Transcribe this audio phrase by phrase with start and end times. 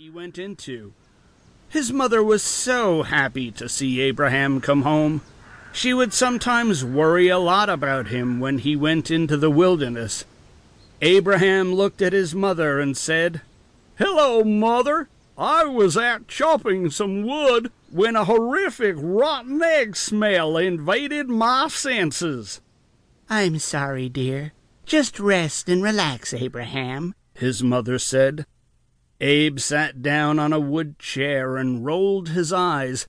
[0.00, 0.94] he went into.
[1.68, 5.20] His mother was so happy to see Abraham come home.
[5.74, 10.24] She would sometimes worry a lot about him when he went into the wilderness.
[11.02, 13.42] Abraham looked at his mother and said,
[13.98, 15.10] Hello, mother.
[15.36, 22.62] I was out chopping some wood when a horrific rotten egg smell invaded my senses.
[23.28, 24.52] I'm sorry, dear.
[24.86, 28.46] Just rest and relax, Abraham, his mother said.
[29.20, 33.06] Abe sat down on a wood chair and rolled his eyes.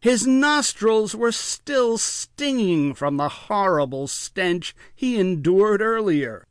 [0.00, 6.44] His nostrils were still stinging from the horrible stench he endured earlier.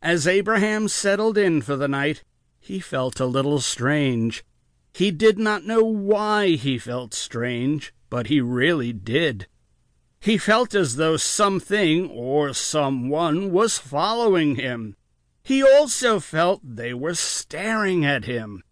[0.00, 2.24] As Abraham settled in for the night,
[2.58, 4.42] he felt a little strange.
[4.94, 9.46] He did not know why he felt strange, but he really did.
[10.20, 14.96] He felt as though something or someone was following him.
[15.42, 18.62] He also felt they were staring at him.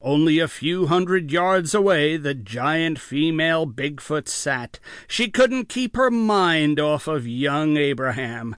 [0.00, 4.78] Only a few hundred yards away, the giant female Bigfoot sat.
[5.06, 8.56] She couldn't keep her mind off of young Abraham.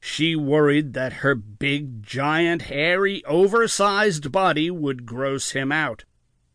[0.00, 6.04] She worried that her big, giant, hairy, oversized body would gross him out.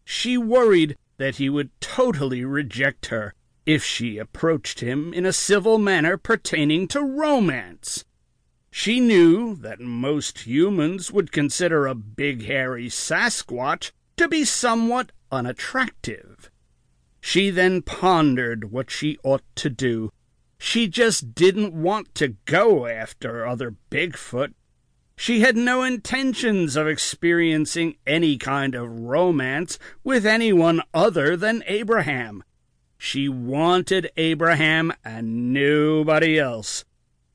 [0.05, 3.33] She worried that he would totally reject her
[3.65, 8.05] if she approached him in a civil manner pertaining to romance.
[8.71, 16.49] She knew that most humans would consider a big hairy Sasquatch to be somewhat unattractive.
[17.19, 20.11] She then pondered what she ought to do.
[20.57, 24.53] She just didn't want to go after other Bigfoot.
[25.15, 32.43] She had no intentions of experiencing any kind of romance with anyone other than Abraham.
[32.97, 36.85] She wanted Abraham and nobody else.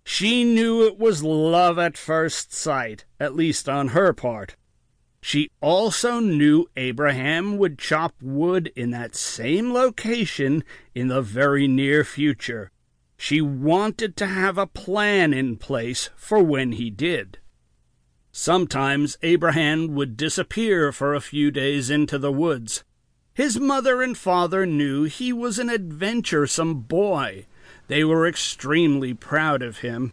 [0.09, 4.55] She knew it was love at first sight, at least on her part.
[5.21, 10.63] She also knew Abraham would chop wood in that same location
[10.95, 12.71] in the very near future.
[13.19, 17.41] She wanted to have a plan in place for when he did.
[18.31, 22.85] Sometimes Abraham would disappear for a few days into the woods.
[23.35, 27.47] His mother and father knew he was an adventuresome boy
[27.89, 30.13] they were extremely proud of him.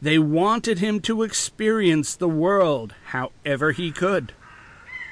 [0.00, 4.32] They wanted him to experience the world however he could.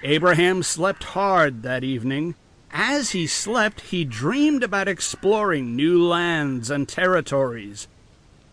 [0.03, 2.35] Abraham slept hard that evening.
[2.71, 7.89] As he slept, he dreamed about exploring new lands and territories.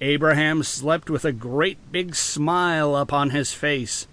[0.01, 4.07] Abraham slept with a great big smile upon his face.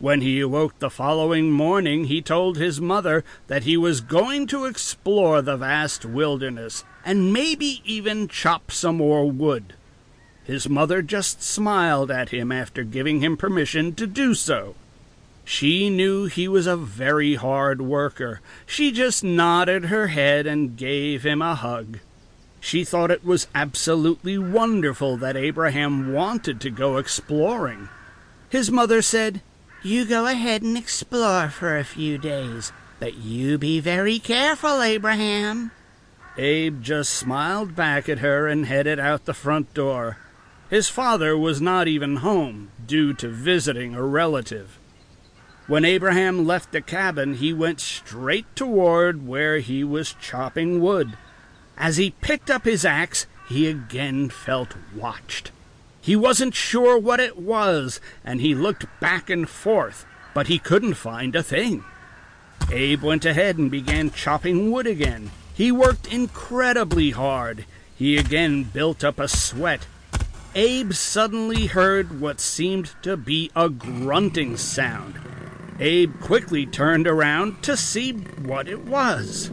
[0.00, 4.64] When he awoke the following morning, he told his mother that he was going to
[4.64, 9.74] explore the vast wilderness and maybe even chop some more wood.
[10.42, 14.74] His mother just smiled at him after giving him permission to do so.
[15.44, 18.40] She knew he was a very hard worker.
[18.64, 21.98] She just nodded her head and gave him a hug.
[22.58, 27.90] She thought it was absolutely wonderful that Abraham wanted to go exploring.
[28.48, 29.42] His mother said,
[29.82, 35.70] you go ahead and explore for a few days, but you be very careful, Abraham.
[36.36, 40.18] Abe just smiled back at her and headed out the front door.
[40.68, 44.78] His father was not even home, due to visiting a relative.
[45.66, 51.16] When Abraham left the cabin, he went straight toward where he was chopping wood.
[51.76, 55.50] As he picked up his axe, he again felt watched.
[56.00, 60.94] He wasn't sure what it was, and he looked back and forth, but he couldn't
[60.94, 61.84] find a thing.
[62.70, 65.30] Abe went ahead and began chopping wood again.
[65.54, 67.66] He worked incredibly hard.
[67.96, 69.86] He again built up a sweat.
[70.54, 75.20] Abe suddenly heard what seemed to be a grunting sound.
[75.78, 79.50] Abe quickly turned around to see what it was.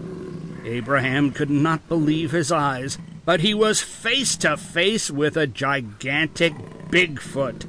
[0.64, 6.54] Abraham could not believe his eyes but he was face to face with a gigantic
[6.90, 7.66] Bigfoot.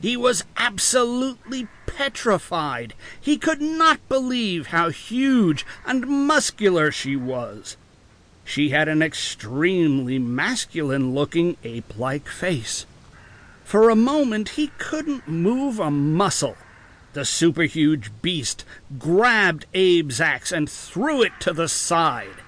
[0.00, 2.94] He was absolutely petrified.
[3.20, 7.76] He could not believe how huge and muscular she was.
[8.44, 12.86] She had an extremely masculine looking ape like face.
[13.64, 16.56] For a moment he couldn't move a muscle.
[17.14, 18.64] The super huge beast
[18.96, 22.43] grabbed Abe's axe and threw it to the side.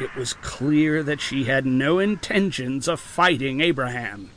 [0.00, 4.30] It was clear that she had no intentions of fighting Abraham.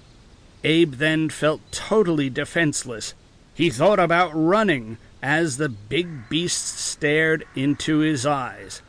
[0.64, 3.14] Abe then felt totally defenseless.
[3.54, 8.82] He thought about running as the big beast stared into his eyes.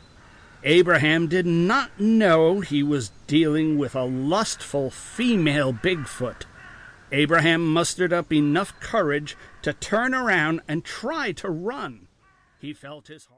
[0.63, 6.43] Abraham did not know he was dealing with a lustful female Bigfoot.
[7.11, 12.07] Abraham mustered up enough courage to turn around and try to run.
[12.59, 13.31] He felt his heart.